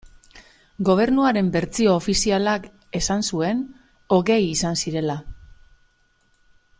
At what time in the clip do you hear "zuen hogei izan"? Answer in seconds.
3.33-4.83